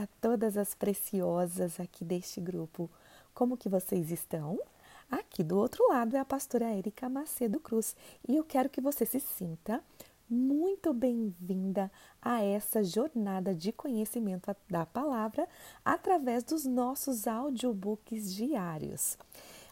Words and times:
para 0.00 0.08
todas 0.18 0.56
as 0.56 0.74
preciosas 0.74 1.78
aqui 1.78 2.06
deste 2.06 2.40
grupo. 2.40 2.88
Como 3.34 3.56
que 3.56 3.68
vocês 3.68 4.10
estão? 4.10 4.58
Aqui 5.10 5.44
do 5.44 5.58
outro 5.58 5.86
lado 5.90 6.16
é 6.16 6.18
a 6.18 6.24
pastora 6.24 6.74
Érica 6.74 7.06
Macedo 7.06 7.60
Cruz 7.60 7.94
e 8.26 8.34
eu 8.34 8.42
quero 8.42 8.70
que 8.70 8.80
você 8.80 9.04
se 9.04 9.20
sinta 9.20 9.84
muito 10.26 10.94
bem-vinda 10.94 11.92
a 12.22 12.42
essa 12.42 12.82
jornada 12.82 13.54
de 13.54 13.72
conhecimento 13.72 14.56
da 14.70 14.86
palavra 14.86 15.46
através 15.84 16.44
dos 16.44 16.64
nossos 16.64 17.26
audiobooks 17.26 18.32
diários. 18.32 19.18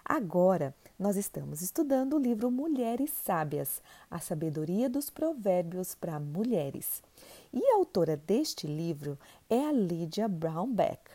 Agora, 0.08 0.74
nós 0.98 1.18
estamos 1.18 1.60
estudando 1.60 2.16
o 2.16 2.18
livro 2.18 2.50
Mulheres 2.50 3.10
Sábias, 3.10 3.82
a 4.10 4.18
sabedoria 4.18 4.88
dos 4.88 5.10
provérbios 5.10 5.94
para 5.94 6.18
mulheres. 6.18 7.02
E 7.52 7.62
a 7.62 7.74
autora 7.74 8.16
deste 8.16 8.66
livro 8.66 9.18
é 9.50 9.66
a 9.66 9.70
Lydia 9.70 10.26
Brownback. 10.26 11.10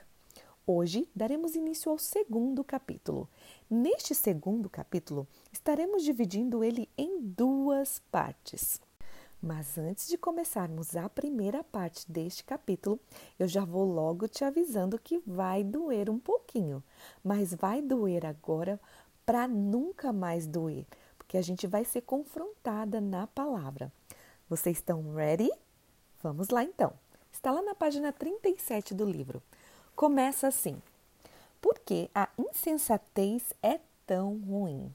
Hoje 0.68 1.10
daremos 1.16 1.56
início 1.56 1.92
ao 1.92 1.98
segundo 1.98 2.64
capítulo. 2.64 3.28
Neste 3.68 4.14
segundo 4.14 4.70
capítulo, 4.70 5.28
estaremos 5.52 6.04
dividindo 6.04 6.64
ele 6.64 6.88
em 6.96 7.20
duas 7.20 8.00
partes. 8.12 8.80
Mas 9.46 9.78
antes 9.78 10.08
de 10.08 10.18
começarmos 10.18 10.96
a 10.96 11.10
primeira 11.10 11.66
parte 11.66 12.10
deste 12.10 12.46
capítulo, 12.46 12.98
eu 13.38 13.46
já 13.46 13.66
vou 13.66 13.84
logo 13.84 14.26
te 14.26 14.46
avisando 14.46 14.98
que 14.98 15.22
vai 15.28 15.66
doer 15.66 16.10
um 16.10 16.18
pouquinho, 16.18 16.82
mas 17.22 17.54
vai 17.54 17.82
doer 17.82 18.26
agora 18.26 18.80
para 19.26 19.46
nunca 19.46 20.14
mais 20.14 20.48
doer, 20.48 20.86
porque 21.18 21.38
a 21.38 21.42
gente 21.42 21.68
vai 21.68 21.84
ser 21.84 22.04
confrontada 22.04 23.02
na 23.02 23.28
palavra. 23.28 23.92
Vocês 24.48 24.78
estão 24.78 25.14
ready? 25.14 25.52
Vamos 26.22 26.48
lá 26.48 26.64
então. 26.64 26.94
Está 27.30 27.52
lá 27.52 27.62
na 27.62 27.76
página 27.76 28.14
37 28.14 28.94
do 28.94 29.04
livro. 29.04 29.44
Começa 29.94 30.48
assim: 30.48 30.82
Por 31.60 31.80
que 31.80 32.10
a 32.16 32.30
insensatez 32.38 33.54
é 33.62 33.82
tão 34.08 34.38
ruim? 34.38 34.90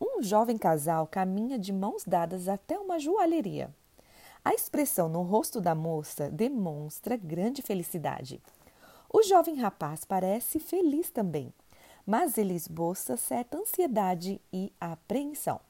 Um 0.00 0.22
jovem 0.22 0.56
casal 0.56 1.06
caminha 1.06 1.58
de 1.58 1.72
mãos 1.72 2.04
dadas 2.04 2.48
até 2.48 2.78
uma 2.78 2.98
joalheria. 2.98 3.74
A 4.44 4.54
expressão 4.54 5.08
no 5.08 5.22
rosto 5.22 5.60
da 5.60 5.74
moça 5.74 6.30
demonstra 6.30 7.16
grande 7.16 7.62
felicidade. 7.62 8.40
O 9.12 9.22
jovem 9.22 9.56
rapaz 9.56 10.04
parece 10.04 10.58
feliz 10.58 11.10
também, 11.10 11.52
mas 12.06 12.38
ele 12.38 12.54
esboça 12.54 13.16
certa 13.16 13.58
ansiedade 13.58 14.40
e 14.52 14.72
apreensão. 14.80 15.60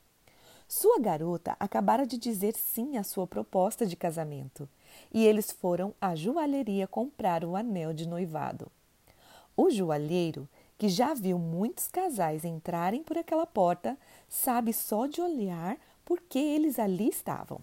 Sua 0.69 1.01
garota 1.01 1.57
acabara 1.59 2.07
de 2.07 2.19
dizer 2.19 2.55
sim 2.55 2.99
à 2.99 3.03
sua 3.03 3.27
proposta 3.27 3.87
de 3.87 3.97
casamento 3.97 4.69
e 5.13 5.25
eles 5.27 5.51
foram 5.51 5.95
à 5.99 6.15
joalheria 6.15 6.87
comprar 6.87 7.43
o 7.43 7.57
anel 7.57 7.95
de 7.95 8.07
noivado. 8.07 8.71
O 9.57 9.71
joalheiro 9.71 10.47
que 10.79 10.89
já 10.89 11.13
viu 11.13 11.39
muitos 11.39 11.89
casais 11.89 12.45
entrarem 12.45 13.03
por 13.03 13.19
aquela 13.19 13.45
porta, 13.45 13.99
sabe 14.29 14.73
só 14.73 15.07
de 15.07 15.21
olhar 15.21 15.77
porque 16.05 16.39
eles 16.39 16.79
ali 16.79 17.09
estavam. 17.09 17.61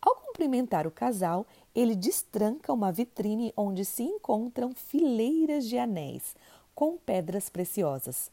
Ao 0.00 0.16
cumprimentar 0.16 0.86
o 0.86 0.90
casal, 0.90 1.46
ele 1.74 1.94
destranca 1.94 2.72
uma 2.72 2.90
vitrine 2.90 3.52
onde 3.56 3.84
se 3.84 4.02
encontram 4.02 4.72
fileiras 4.74 5.66
de 5.68 5.78
anéis 5.78 6.34
com 6.74 6.96
pedras 6.96 7.48
preciosas: 7.48 8.30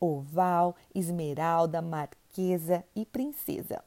oval, 0.00 0.74
esmeralda, 0.94 1.82
marquesa 1.82 2.82
e 2.96 3.04
princesa, 3.04 3.84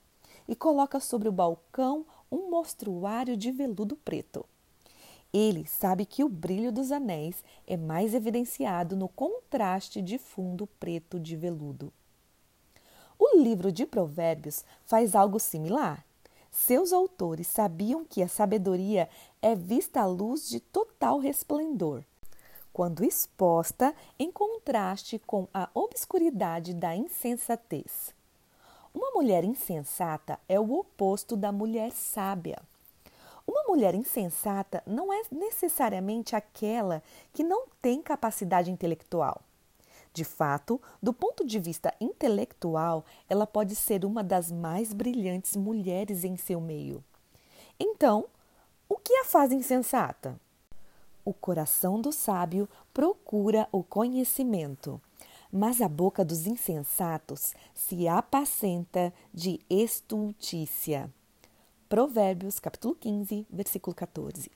e 0.48 0.56
coloca 0.56 1.00
sobre 1.00 1.28
o 1.28 1.32
balcão 1.32 2.06
um 2.32 2.50
mostruário 2.50 3.36
de 3.36 3.52
veludo 3.52 3.96
preto. 3.98 4.46
Ele 5.34 5.66
sabe 5.68 6.06
que 6.06 6.24
o 6.24 6.30
brilho 6.30 6.72
dos 6.72 6.92
anéis 6.92 7.44
é 7.68 7.76
mais 7.76 8.14
evidenciado 8.14 8.96
no 8.96 9.08
contraste 9.10 10.02
de 10.02 10.18
fundo 10.18 10.68
preto 10.80 11.20
de 11.20 11.36
veludo. 11.36 11.92
O 13.20 13.38
livro 13.38 13.72
de 13.72 13.86
Provérbios 13.86 14.64
faz 14.86 15.16
algo 15.16 15.40
similar. 15.40 16.06
Seus 16.52 16.94
autores 16.94 17.48
sabiam 17.48 18.06
que 18.06 18.24
a 18.24 18.28
sabedoria 18.28 19.10
é 19.42 19.54
vista 19.56 20.02
à 20.02 20.06
luz 20.06 20.48
de 20.48 20.60
total 20.60 21.20
resplendor, 21.20 22.04
quando 22.72 23.04
exposta 23.04 23.94
em 24.18 24.32
contraste 24.32 25.20
com 25.20 25.48
a 25.54 25.70
obscuridade 25.74 26.74
da 26.74 26.96
insensatez. 26.96 28.16
Uma 28.94 29.12
mulher 29.12 29.44
insensata 29.44 30.40
é 30.48 30.60
o 30.60 30.72
oposto 30.74 31.36
da 31.36 31.52
mulher 31.52 31.92
sábia. 31.92 32.60
Mulher 33.68 33.94
insensata 33.96 34.82
não 34.88 35.12
é 35.12 35.24
necessariamente 35.30 36.36
aquela 36.36 37.04
que 37.34 37.44
não 37.44 37.68
tem 37.82 38.02
capacidade 38.02 38.72
intelectual. 38.72 39.42
De 40.14 40.24
fato, 40.24 40.82
do 41.04 41.14
ponto 41.14 41.46
de 41.46 41.60
vista 41.60 41.94
intelectual, 42.00 43.06
ela 43.30 43.46
pode 43.46 43.76
ser 43.76 44.06
uma 44.06 44.24
das 44.24 44.52
mais 44.52 44.94
brilhantes 44.94 45.56
mulheres 45.56 46.24
em 46.24 46.38
seu 46.38 46.62
meio. 46.62 47.04
Então, 47.78 48.26
o 48.88 48.96
que 48.96 49.14
a 49.14 49.26
faz 49.26 49.52
insensata? 49.52 50.40
O 51.26 51.34
coração 51.34 52.00
do 52.00 52.12
sábio 52.14 52.70
procura 52.94 53.68
o 53.72 53.84
conhecimento, 53.84 55.00
mas 55.52 55.82
a 55.82 55.90
boca 55.90 56.24
dos 56.24 56.48
insensatos 56.48 57.54
se 57.76 58.08
apacenta 58.08 59.14
de 59.34 59.60
estultícia. 59.70 61.12
Provérbios, 61.90 62.60
capítulo 62.60 62.94
15, 62.96 63.48
versículo 63.50 63.96
14. 63.96 64.52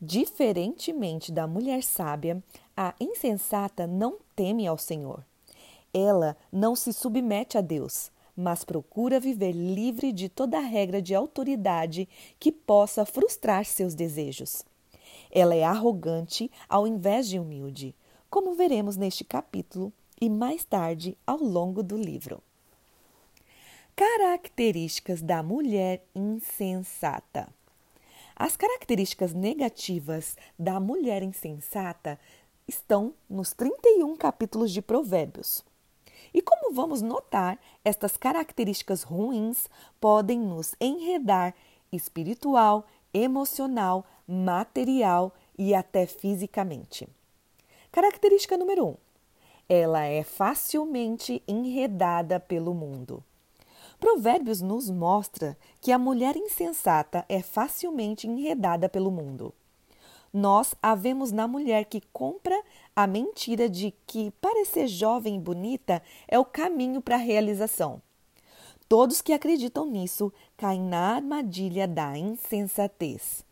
Diferentemente 0.00 1.30
da 1.30 1.46
mulher 1.46 1.82
sábia, 1.82 2.42
a 2.74 2.94
insensata 2.98 3.86
não 3.86 4.16
teme 4.34 4.66
ao 4.66 4.78
Senhor. 4.78 5.22
Ela 5.92 6.34
não 6.50 6.74
se 6.74 6.94
submete 6.94 7.58
a 7.58 7.60
Deus, 7.60 8.10
mas 8.34 8.64
procura 8.64 9.20
viver 9.20 9.52
livre 9.52 10.12
de 10.12 10.30
toda 10.30 10.58
regra 10.60 11.02
de 11.02 11.14
autoridade 11.14 12.08
que 12.38 12.50
possa 12.50 13.04
frustrar 13.04 13.66
seus 13.66 13.94
desejos. 13.94 14.64
Ela 15.30 15.54
é 15.54 15.62
arrogante 15.62 16.50
ao 16.70 16.86
invés 16.86 17.28
de 17.28 17.38
humilde, 17.38 17.94
como 18.30 18.54
veremos 18.54 18.96
neste 18.96 19.24
capítulo 19.24 19.92
e 20.18 20.30
mais 20.30 20.64
tarde 20.64 21.18
ao 21.26 21.36
longo 21.36 21.82
do 21.82 21.98
livro. 21.98 22.42
Características 23.96 25.20
da 25.20 25.42
mulher 25.42 26.02
insensata. 26.14 27.48
As 28.34 28.56
características 28.56 29.34
negativas 29.34 30.36
da 30.58 30.80
mulher 30.80 31.22
insensata 31.22 32.18
estão 32.66 33.12
nos 33.28 33.52
31 33.52 34.16
capítulos 34.16 34.72
de 34.72 34.80
Provérbios. 34.80 35.62
E 36.32 36.40
como 36.40 36.74
vamos 36.74 37.02
notar, 37.02 37.58
estas 37.84 38.16
características 38.16 39.02
ruins 39.02 39.68
podem 40.00 40.38
nos 40.38 40.74
enredar 40.80 41.54
espiritual, 41.92 42.86
emocional, 43.12 44.06
material 44.26 45.34
e 45.58 45.74
até 45.74 46.06
fisicamente. 46.06 47.08
Característica 47.92 48.56
número 48.56 48.86
1: 48.86 48.88
um, 48.88 48.96
ela 49.68 50.04
é 50.04 50.22
facilmente 50.22 51.42
enredada 51.46 52.40
pelo 52.40 52.72
mundo. 52.72 53.22
Provérbios 54.00 54.62
nos 54.62 54.88
mostra 54.88 55.58
que 55.78 55.92
a 55.92 55.98
mulher 55.98 56.34
insensata 56.34 57.22
é 57.28 57.42
facilmente 57.42 58.26
enredada 58.26 58.88
pelo 58.88 59.10
mundo. 59.10 59.52
Nós 60.32 60.74
a 60.82 60.94
vemos 60.94 61.30
na 61.30 61.46
mulher 61.46 61.84
que 61.84 62.00
compra 62.10 62.58
a 62.96 63.06
mentira 63.06 63.68
de 63.68 63.92
que 64.06 64.30
parecer 64.40 64.88
jovem 64.88 65.36
e 65.36 65.38
bonita 65.38 66.02
é 66.26 66.38
o 66.38 66.46
caminho 66.46 67.02
para 67.02 67.16
a 67.16 67.18
realização. 67.18 68.00
Todos 68.88 69.20
que 69.20 69.34
acreditam 69.34 69.84
nisso 69.84 70.32
caem 70.56 70.80
na 70.80 71.16
armadilha 71.16 71.86
da 71.86 72.16
insensatez. 72.16 73.44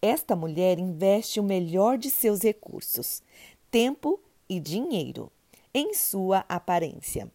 Esta 0.00 0.36
mulher 0.36 0.78
investe 0.78 1.40
o 1.40 1.42
melhor 1.42 1.98
de 1.98 2.08
seus 2.08 2.40
recursos, 2.40 3.20
tempo 3.68 4.20
e 4.48 4.60
dinheiro, 4.60 5.32
em 5.74 5.92
sua 5.92 6.44
aparência. 6.48 7.28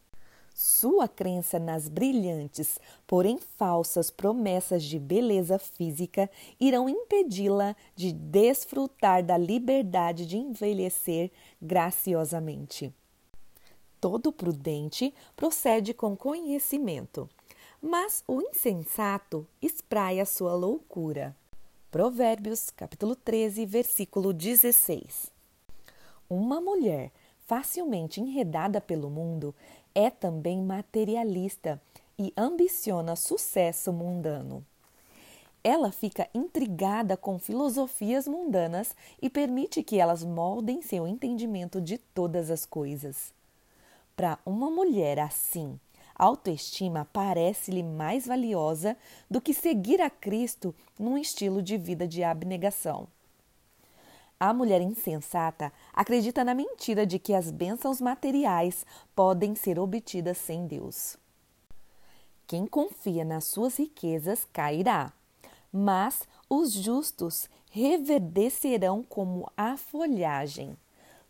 Sua 0.54 1.08
crença 1.08 1.58
nas 1.58 1.88
brilhantes, 1.88 2.78
porém 3.08 3.40
falsas 3.40 4.12
promessas 4.12 4.84
de 4.84 5.00
beleza 5.00 5.58
física 5.58 6.30
irão 6.60 6.90
impedi-la 6.90 7.76
de 7.96 8.12
desfrutar 8.12 9.24
da 9.24 9.38
liberdade 9.38 10.26
de 10.26 10.38
envelhecer 10.38 11.32
graciosamente. 11.62 12.94
Todo 14.00 14.32
prudente 14.32 15.14
procede 15.36 15.94
com 15.94 16.16
conhecimento, 16.16 17.30
mas 17.82 18.24
o 18.28 18.42
insensato 18.42 19.48
espraia 19.62 20.26
sua 20.26 20.54
loucura. 20.54 21.36
Provérbios, 21.90 22.70
capítulo 22.70 23.16
13, 23.16 23.66
versículo 23.66 24.34
16. 24.34 25.32
Uma 26.30 26.62
mulher 26.62 27.12
facilmente 27.46 28.22
enredada 28.22 28.80
pelo 28.80 29.10
mundo 29.10 29.54
é 29.94 30.10
também 30.10 30.62
materialista 30.62 31.82
e 32.18 32.34
ambiciona 32.38 33.16
sucesso 33.16 33.92
mundano. 33.92 34.66
Ela 35.64 35.92
fica 35.92 36.28
intrigada 36.34 37.16
com 37.16 37.38
filosofias 37.38 38.28
mundanas 38.28 38.96
e 39.22 39.30
permite 39.30 39.84
que 39.84 40.00
elas 40.00 40.24
moldem 40.24 40.82
seu 40.82 41.08
entendimento 41.08 41.80
de 41.80 41.98
todas 41.98 42.50
as 42.50 42.66
coisas. 42.66 43.32
Para 44.16 44.40
uma 44.46 44.72
mulher 44.72 45.20
assim, 45.20 45.80
autoestima 46.16 47.08
parece-lhe 47.14 47.84
mais 47.84 48.26
valiosa 48.26 48.98
do 49.30 49.40
que 49.40 49.54
seguir 49.54 50.02
a 50.02 50.10
Cristo 50.10 50.74
num 50.98 51.18
estilo 51.18 51.62
de 51.62 51.78
vida 51.78 52.08
de 52.08 52.24
abnegação. 52.24 53.08
A 54.42 54.54
mulher 54.56 54.82
insensata 54.82 55.72
acredita 55.94 56.44
na 56.44 56.56
mentira 56.56 57.06
de 57.06 57.20
que 57.20 57.32
as 57.32 57.52
bênçãos 57.52 58.02
materiais 58.02 58.88
podem 59.16 59.54
ser 59.54 59.78
obtidas 59.78 60.40
sem 60.40 60.66
Deus. 60.66 61.16
Quem 62.48 62.66
confia 62.66 63.24
nas 63.24 63.46
suas 63.46 63.78
riquezas 63.78 64.44
cairá 64.52 65.14
mas 65.72 66.28
os 66.50 66.74
justos 66.74 67.50
reverdecerão 67.70 69.02
como 69.04 69.50
a 69.56 69.78
folhagem. 69.78 70.76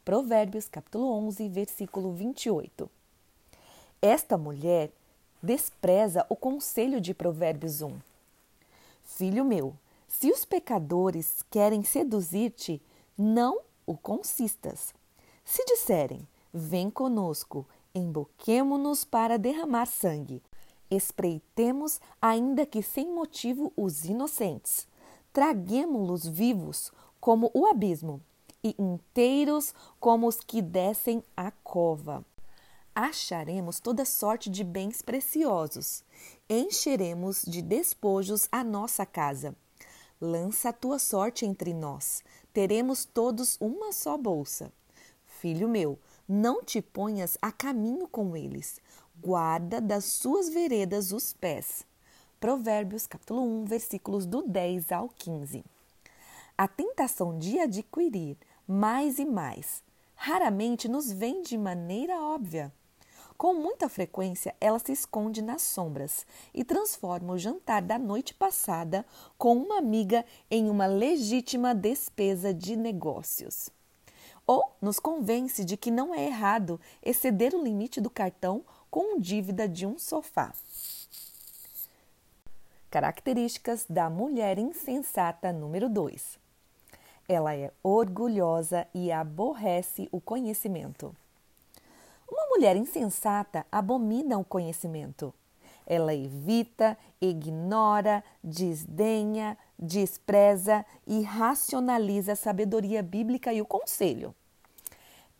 Provérbios 0.03 0.67
capítulo 0.67 1.11
11, 1.27 1.47
versículo 1.47 2.11
28. 2.13 2.89
Esta 4.01 4.37
mulher 4.37 4.89
despreza 5.43 6.25
o 6.27 6.35
conselho 6.35 6.99
de 6.99 7.13
Provérbios 7.13 7.83
1. 7.83 7.93
Filho 9.03 9.45
meu, 9.45 9.75
se 10.07 10.31
os 10.31 10.43
pecadores 10.43 11.45
querem 11.51 11.83
seduzir-te, 11.83 12.81
não 13.21 13.61
o 13.85 13.95
consistas. 13.95 14.93
Se 15.45 15.63
disserem, 15.65 16.27
vem 16.53 16.89
conosco, 16.89 17.67
emboquemo-nos 17.93 19.03
para 19.03 19.37
derramar 19.37 19.85
sangue, 19.85 20.41
Espreitemos, 20.91 22.01
ainda 22.21 22.65
que 22.65 22.83
sem 22.83 23.09
motivo, 23.09 23.71
os 23.77 24.03
inocentes. 24.03 24.85
Traguemo-los 25.31 26.27
vivos 26.27 26.91
como 27.17 27.49
o 27.53 27.65
abismo, 27.65 28.21
e 28.61 28.75
inteiros 28.77 29.73
como 30.01 30.27
os 30.27 30.41
que 30.41 30.61
descem 30.61 31.23
a 31.35 31.49
cova. 31.49 32.25
Acharemos 32.93 33.79
toda 33.79 34.03
sorte 34.03 34.49
de 34.49 34.65
bens 34.65 35.01
preciosos, 35.01 36.03
encheremos 36.49 37.41
de 37.43 37.61
despojos 37.61 38.49
a 38.51 38.61
nossa 38.61 39.05
casa. 39.05 39.55
Lança 40.23 40.69
a 40.69 40.73
tua 40.73 40.99
sorte 40.99 41.47
entre 41.47 41.73
nós, 41.73 42.23
teremos 42.53 43.05
todos 43.05 43.57
uma 43.59 43.91
só 43.91 44.15
bolsa. 44.19 44.71
Filho 45.25 45.67
meu, 45.67 45.97
não 46.29 46.63
te 46.63 46.79
ponhas 46.79 47.39
a 47.41 47.51
caminho 47.51 48.07
com 48.07 48.37
eles, 48.37 48.79
guarda 49.19 49.81
das 49.81 50.05
suas 50.05 50.47
veredas 50.47 51.11
os 51.11 51.33
pés. 51.33 51.83
Provérbios 52.39 53.07
capítulo 53.07 53.41
1, 53.41 53.65
versículos 53.65 54.27
do 54.27 54.43
10 54.43 54.91
ao 54.91 55.09
15. 55.09 55.65
A 56.55 56.67
tentação 56.67 57.39
de 57.39 57.59
adquirir 57.59 58.37
mais 58.67 59.17
e 59.17 59.25
mais 59.25 59.81
raramente 60.13 60.87
nos 60.87 61.11
vem 61.11 61.41
de 61.41 61.57
maneira 61.57 62.21
óbvia. 62.21 62.71
Com 63.41 63.55
muita 63.55 63.89
frequência, 63.89 64.55
ela 64.61 64.77
se 64.77 64.91
esconde 64.91 65.41
nas 65.41 65.63
sombras 65.63 66.27
e 66.53 66.63
transforma 66.63 67.33
o 67.33 67.39
jantar 67.39 67.81
da 67.81 67.97
noite 67.97 68.35
passada 68.35 69.03
com 69.35 69.57
uma 69.57 69.79
amiga 69.79 70.23
em 70.51 70.69
uma 70.69 70.85
legítima 70.85 71.73
despesa 71.73 72.53
de 72.53 72.75
negócios. 72.75 73.71
Ou 74.45 74.63
nos 74.79 74.99
convence 74.99 75.65
de 75.65 75.75
que 75.75 75.89
não 75.89 76.13
é 76.13 76.27
errado 76.27 76.79
exceder 77.01 77.55
o 77.55 77.63
limite 77.63 77.99
do 77.99 78.11
cartão 78.11 78.63
com 78.91 79.19
dívida 79.19 79.67
de 79.67 79.87
um 79.87 79.97
sofá. 79.97 80.53
Características 82.91 83.87
da 83.89 84.07
mulher 84.07 84.59
insensata 84.59 85.51
número 85.51 85.89
2. 85.89 86.37
Ela 87.27 87.55
é 87.55 87.71
orgulhosa 87.81 88.87
e 88.93 89.11
aborrece 89.11 90.07
o 90.11 90.21
conhecimento. 90.21 91.15
Mulher 92.53 92.75
insensata 92.75 93.65
abomina 93.71 94.37
o 94.37 94.43
conhecimento. 94.43 95.33
Ela 95.87 96.13
evita, 96.13 96.97
ignora, 97.21 98.21
desdenha, 98.43 99.57
despreza 99.79 100.85
e 101.07 101.21
racionaliza 101.21 102.33
a 102.33 102.35
sabedoria 102.35 103.01
bíblica 103.01 103.53
e 103.53 103.61
o 103.61 103.65
conselho. 103.65 104.35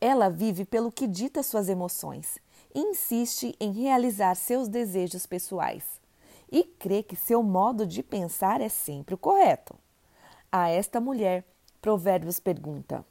Ela 0.00 0.30
vive 0.30 0.64
pelo 0.64 0.90
que 0.90 1.06
dita 1.06 1.42
suas 1.42 1.68
emoções 1.68 2.38
insiste 2.74 3.54
em 3.60 3.72
realizar 3.72 4.34
seus 4.34 4.66
desejos 4.66 5.26
pessoais 5.26 5.84
e 6.50 6.64
crê 6.64 7.02
que 7.02 7.14
seu 7.14 7.42
modo 7.42 7.86
de 7.86 8.02
pensar 8.02 8.62
é 8.62 8.70
sempre 8.70 9.14
o 9.14 9.18
correto. 9.18 9.74
A 10.50 10.70
esta 10.70 10.98
mulher, 10.98 11.44
Provérbios 11.82 12.40
pergunta: 12.40 13.04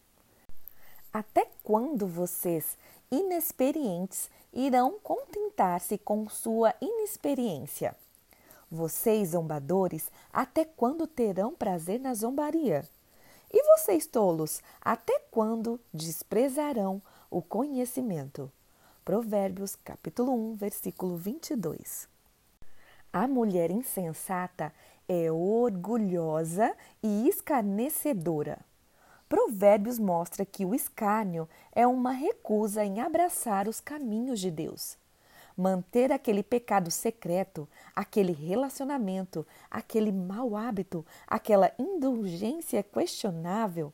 Até 1.14 1.48
quando 1.64 2.08
vocês, 2.08 2.76
inexperientes, 3.12 4.30
irão 4.54 4.98
contentar-se 5.04 5.98
com 5.98 6.30
sua 6.30 6.74
inexperiência? 6.80 7.96
Vocês, 8.72 9.30
zombadores, 9.30 10.10
até 10.32 10.64
quando 10.64 11.06
terão 11.06 11.54
prazer 11.54 12.00
na 12.00 12.14
zombaria? 12.14 12.88
E 13.52 13.62
vocês, 13.64 14.06
tolos, 14.06 14.62
até 14.80 15.20
quando 15.30 15.78
desprezarão 15.94 17.02
o 17.30 17.42
conhecimento? 17.42 18.50
Provérbios, 19.04 19.76
capítulo 19.76 20.32
1, 20.52 20.56
versículo 20.56 21.18
22. 21.18 22.08
A 23.12 23.28
mulher 23.28 23.72
insensata 23.72 24.74
é 25.06 25.30
orgulhosa 25.30 26.74
e 27.04 27.28
escarnecedora. 27.28 28.71
Provérbios 29.32 29.98
mostra 29.98 30.46
que 30.46 30.66
o 30.66 30.76
escárnio 30.76 31.48
é 31.72 31.88
uma 31.88 32.12
recusa 32.12 32.84
em 32.84 33.00
abraçar 33.00 33.66
os 33.66 33.80
caminhos 33.80 34.42
de 34.42 34.52
Deus. 34.52 34.98
Manter 35.56 36.12
aquele 36.12 36.44
pecado 36.44 36.92
secreto, 36.92 37.66
aquele 37.96 38.34
relacionamento, 38.34 39.48
aquele 39.70 40.12
mau 40.12 40.58
hábito, 40.58 41.06
aquela 41.26 41.72
indulgência 41.80 42.84
questionável 42.84 43.94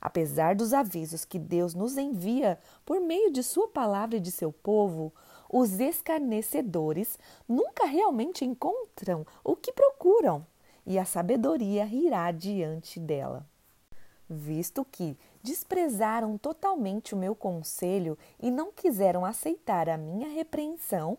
Apesar 0.00 0.54
dos 0.54 0.72
avisos 0.72 1.26
que 1.26 1.38
Deus 1.38 1.74
nos 1.74 1.98
envia 1.98 2.58
por 2.86 2.98
meio 2.98 3.30
de 3.30 3.42
Sua 3.42 3.68
palavra 3.68 4.16
e 4.16 4.20
de 4.20 4.30
seu 4.30 4.50
povo, 4.50 5.12
os 5.46 5.78
escarnecedores 5.78 7.18
nunca 7.46 7.84
realmente 7.84 8.42
encontram 8.42 9.26
o 9.44 9.54
que 9.54 9.72
procuram 9.72 10.46
e 10.86 10.98
a 10.98 11.04
sabedoria 11.04 11.84
rirá 11.84 12.30
diante 12.30 12.98
dela. 12.98 13.46
Visto 14.32 14.84
que 14.84 15.18
desprezaram 15.42 16.38
totalmente 16.38 17.14
o 17.14 17.18
meu 17.18 17.34
conselho 17.34 18.16
e 18.38 18.48
não 18.48 18.70
quiseram 18.70 19.24
aceitar 19.24 19.88
a 19.88 19.98
minha 19.98 20.28
repreensão, 20.28 21.18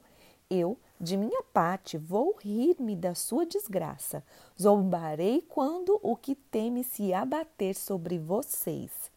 eu 0.49 0.77
de 1.01 1.17
minha 1.17 1.41
parte, 1.51 1.97
vou 1.97 2.37
rir-me 2.39 2.95
da 2.95 3.15
sua 3.15 3.43
desgraça. 3.43 4.23
Zombarei 4.61 5.41
quando 5.41 5.99
o 6.03 6.15
que 6.15 6.35
teme 6.35 6.83
se 6.83 7.11
abater 7.11 7.73
sobre 7.73 8.19
vocês. 8.19 9.09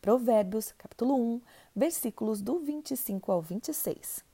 Provérbios, 0.00 0.70
capítulo 0.70 1.16
1, 1.16 1.40
versículos 1.74 2.40
do 2.40 2.60
25 2.60 3.32
ao 3.32 3.42
26. 3.42 4.24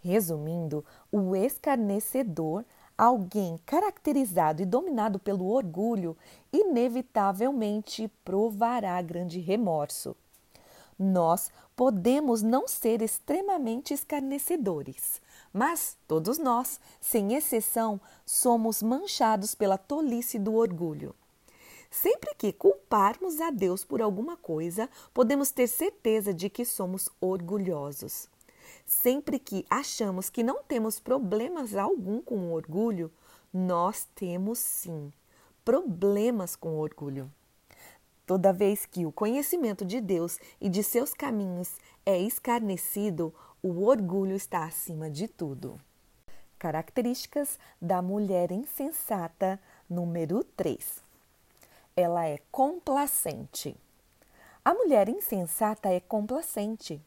Resumindo, 0.00 0.82
o 1.12 1.36
escarnecedor, 1.36 2.64
alguém 2.96 3.58
caracterizado 3.66 4.62
e 4.62 4.66
dominado 4.66 5.18
pelo 5.18 5.46
orgulho, 5.46 6.16
inevitavelmente 6.52 8.10
provará 8.24 9.00
grande 9.02 9.40
remorso. 9.40 10.16
Nós 10.98 11.50
podemos 11.74 12.42
não 12.42 12.66
ser 12.66 13.02
extremamente 13.02 13.92
escarnecedores 13.92 15.20
mas 15.56 15.96
todos 16.06 16.36
nós, 16.36 16.78
sem 17.00 17.32
exceção, 17.32 17.98
somos 18.26 18.82
manchados 18.82 19.54
pela 19.54 19.78
tolice 19.78 20.38
do 20.38 20.54
orgulho. 20.54 21.14
Sempre 21.90 22.34
que 22.34 22.52
culparmos 22.52 23.40
a 23.40 23.48
Deus 23.48 23.82
por 23.82 24.02
alguma 24.02 24.36
coisa, 24.36 24.86
podemos 25.14 25.50
ter 25.50 25.66
certeza 25.66 26.34
de 26.34 26.50
que 26.50 26.62
somos 26.62 27.08
orgulhosos. 27.18 28.28
Sempre 28.84 29.38
que 29.38 29.64
achamos 29.68 30.30
que 30.30 30.42
não 30.42 30.62
temos 30.62 30.98
problemas 31.00 31.74
algum 31.74 32.20
com 32.20 32.36
o 32.36 32.52
orgulho, 32.52 33.12
nós 33.52 34.06
temos 34.14 34.58
sim 34.58 35.12
problemas 35.64 36.54
com 36.54 36.76
o 36.76 36.78
orgulho. 36.78 37.30
Toda 38.26 38.52
vez 38.52 38.86
que 38.86 39.06
o 39.06 39.12
conhecimento 39.12 39.84
de 39.84 40.00
Deus 40.00 40.38
e 40.60 40.68
de 40.68 40.82
seus 40.82 41.14
caminhos 41.14 41.76
é 42.04 42.18
escarnecido, 42.18 43.34
o 43.62 43.84
orgulho 43.84 44.36
está 44.36 44.64
acima 44.64 45.10
de 45.10 45.26
tudo. 45.26 45.80
Características 46.58 47.58
da 47.80 48.00
mulher 48.00 48.50
insensata, 48.50 49.60
número 49.88 50.42
3. 50.56 51.02
Ela 51.96 52.26
é 52.26 52.38
complacente. 52.50 53.76
A 54.64 54.74
mulher 54.74 55.08
insensata 55.08 55.88
é 55.88 56.00
complacente. 56.00 57.00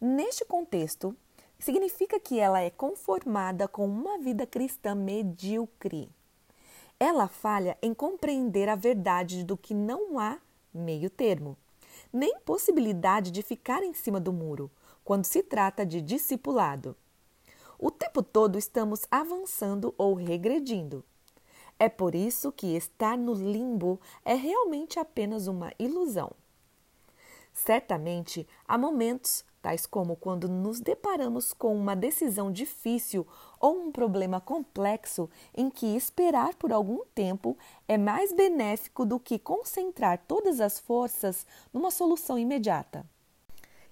Neste 0.00 0.44
contexto, 0.44 1.16
significa 1.58 2.20
que 2.20 2.38
ela 2.38 2.60
é 2.60 2.70
conformada 2.70 3.66
com 3.66 3.84
uma 3.84 4.16
vida 4.18 4.46
cristã 4.46 4.94
medíocre. 4.94 6.08
Ela 7.00 7.26
falha 7.26 7.76
em 7.82 7.92
compreender 7.92 8.68
a 8.68 8.76
verdade 8.76 9.42
do 9.42 9.56
que 9.56 9.74
não 9.74 10.18
há 10.18 10.38
meio 10.72 11.10
termo, 11.10 11.56
nem 12.12 12.38
possibilidade 12.40 13.32
de 13.32 13.42
ficar 13.42 13.82
em 13.82 13.92
cima 13.92 14.20
do 14.20 14.32
muro 14.32 14.70
quando 15.04 15.24
se 15.24 15.42
trata 15.42 15.84
de 15.84 16.00
discipulado. 16.00 16.96
O 17.76 17.90
tempo 17.90 18.22
todo 18.22 18.56
estamos 18.56 19.02
avançando 19.10 19.94
ou 19.98 20.14
regredindo. 20.14 21.04
É 21.78 21.88
por 21.88 22.14
isso 22.14 22.52
que 22.52 22.76
estar 22.76 23.16
no 23.16 23.32
limbo 23.34 24.00
é 24.24 24.34
realmente 24.34 24.98
apenas 24.98 25.46
uma 25.46 25.72
ilusão. 25.78 26.32
Certamente 27.52 28.46
há 28.66 28.76
momentos, 28.76 29.44
tais 29.68 29.84
como 29.84 30.16
quando 30.16 30.48
nos 30.48 30.80
deparamos 30.80 31.52
com 31.52 31.76
uma 31.76 31.94
decisão 31.94 32.50
difícil 32.50 33.26
ou 33.60 33.78
um 33.78 33.92
problema 33.92 34.40
complexo, 34.40 35.28
em 35.54 35.68
que 35.68 35.94
esperar 35.94 36.54
por 36.54 36.72
algum 36.72 37.04
tempo 37.14 37.54
é 37.86 37.98
mais 37.98 38.32
benéfico 38.32 39.04
do 39.04 39.20
que 39.20 39.38
concentrar 39.38 40.24
todas 40.26 40.58
as 40.58 40.78
forças 40.78 41.46
numa 41.70 41.90
solução 41.90 42.38
imediata. 42.38 43.04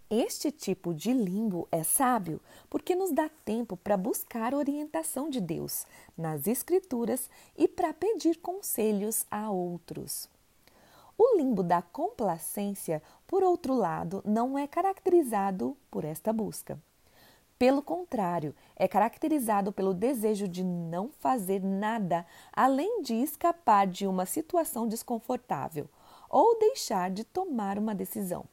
Este 0.09 0.51
tipo 0.51 0.95
de 0.95 1.13
limbo 1.13 1.69
é 1.71 1.83
sábio 1.83 2.41
porque 2.71 2.95
nos 2.95 3.13
dá 3.13 3.29
tempo 3.45 3.77
para 3.77 3.99
buscar 3.99 4.55
orientação 4.55 5.29
de 5.29 5.43
Deus 5.43 5.85
nas 6.17 6.47
Escrituras 6.47 7.29
e 7.55 7.69
para 7.69 7.93
pedir 7.93 8.39
conselhos 8.39 9.27
a 9.31 9.51
outros. 9.51 10.36
O 11.19 11.37
limbo 11.37 11.63
da 11.63 11.81
complacência, 11.81 13.03
por 13.27 13.43
outro 13.43 13.75
lado, 13.75 14.23
não 14.25 14.59
é 14.59 14.67
caracterizado 14.67 15.77
por 15.91 16.05
esta 16.05 16.33
busca. 16.33 16.79
Pelo 17.59 17.81
contrário, 17.81 18.55
é 18.77 18.87
caracterizado 18.87 19.73
pelo 19.73 19.95
desejo 19.95 20.47
de 20.47 20.63
não 20.63 21.09
fazer 21.21 21.63
nada 21.63 22.27
além 22.53 23.01
de 23.01 23.15
escapar 23.15 23.87
de 23.87 24.07
uma 24.07 24.27
situação 24.27 24.87
desconfortável 24.87 25.89
ou 26.29 26.59
deixar 26.59 27.11
de 27.11 27.25
tomar 27.25 27.79
uma 27.79 27.95
decisão. 27.95 28.45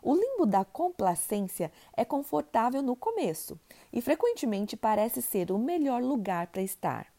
O 0.00 0.14
limbo 0.14 0.46
da 0.46 0.64
complacência 0.64 1.72
é 1.92 2.04
confortável 2.04 2.80
no 2.80 2.94
começo 2.94 3.58
e 3.92 4.00
frequentemente 4.00 4.76
parece 4.76 5.20
ser 5.20 5.50
o 5.50 5.58
melhor 5.58 6.00
lugar 6.00 6.46
para 6.46 6.62
estar. 6.62 7.15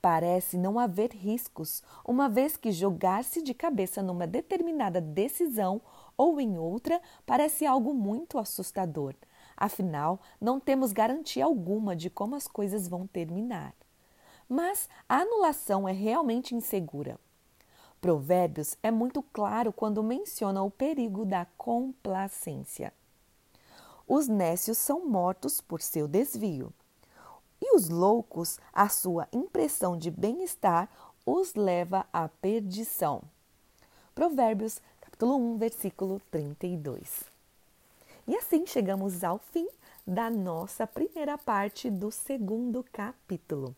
Parece 0.00 0.56
não 0.56 0.78
haver 0.78 1.12
riscos, 1.12 1.82
uma 2.04 2.28
vez 2.28 2.56
que 2.56 2.72
jogar-se 2.72 3.42
de 3.42 3.52
cabeça 3.52 4.02
numa 4.02 4.26
determinada 4.26 5.00
decisão 5.00 5.80
ou 6.16 6.40
em 6.40 6.56
outra 6.58 7.00
parece 7.26 7.66
algo 7.66 7.92
muito 7.92 8.38
assustador. 8.38 9.14
Afinal, 9.56 10.18
não 10.40 10.58
temos 10.58 10.92
garantia 10.92 11.44
alguma 11.44 11.94
de 11.94 12.08
como 12.08 12.34
as 12.34 12.46
coisas 12.46 12.88
vão 12.88 13.06
terminar. 13.06 13.74
Mas 14.48 14.88
a 15.06 15.18
anulação 15.18 15.86
é 15.86 15.92
realmente 15.92 16.54
insegura. 16.54 17.18
Provérbios 18.00 18.78
é 18.82 18.90
muito 18.90 19.22
claro 19.22 19.70
quando 19.70 20.02
menciona 20.02 20.62
o 20.62 20.70
perigo 20.70 21.26
da 21.26 21.44
complacência. 21.58 22.94
Os 24.08 24.26
nécios 24.26 24.78
são 24.78 25.06
mortos 25.06 25.60
por 25.60 25.82
seu 25.82 26.08
desvio, 26.08 26.72
os 27.80 27.88
loucos, 27.88 28.58
a 28.74 28.90
sua 28.90 29.26
impressão 29.32 29.96
de 29.96 30.10
bem-estar 30.10 30.86
os 31.24 31.54
leva 31.54 32.06
à 32.12 32.28
perdição. 32.28 33.22
Provérbios, 34.14 34.82
capítulo 35.00 35.36
1, 35.54 35.56
versículo 35.56 36.20
32. 36.30 37.24
E 38.28 38.36
assim 38.36 38.66
chegamos 38.66 39.24
ao 39.24 39.38
fim 39.38 39.66
da 40.06 40.28
nossa 40.28 40.86
primeira 40.86 41.38
parte 41.38 41.88
do 41.88 42.10
segundo 42.10 42.84
capítulo. 42.92 43.74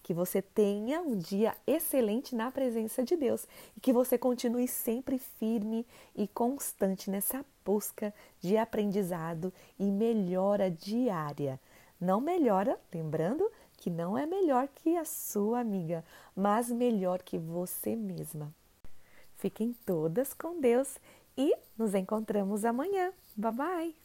Que 0.00 0.14
você 0.14 0.40
tenha 0.40 1.00
um 1.00 1.16
dia 1.16 1.56
excelente 1.66 2.36
na 2.36 2.52
presença 2.52 3.02
de 3.02 3.16
Deus 3.16 3.48
e 3.76 3.80
que 3.80 3.92
você 3.92 4.16
continue 4.16 4.68
sempre 4.68 5.18
firme 5.18 5.84
e 6.14 6.28
constante 6.28 7.10
nessa 7.10 7.44
busca 7.64 8.14
de 8.40 8.56
aprendizado 8.56 9.52
e 9.76 9.90
melhora 9.90 10.70
diária. 10.70 11.58
Não 12.00 12.20
melhora, 12.20 12.78
lembrando 12.92 13.50
que 13.76 13.90
não 13.90 14.16
é 14.16 14.26
melhor 14.26 14.68
que 14.68 14.96
a 14.96 15.04
sua 15.04 15.60
amiga, 15.60 16.04
mas 16.34 16.70
melhor 16.70 17.22
que 17.22 17.38
você 17.38 17.94
mesma. 17.96 18.54
Fiquem 19.36 19.74
todas 19.84 20.32
com 20.32 20.60
Deus 20.60 20.98
e 21.36 21.54
nos 21.76 21.94
encontramos 21.94 22.64
amanhã. 22.64 23.12
Bye 23.36 23.52
bye! 23.52 24.03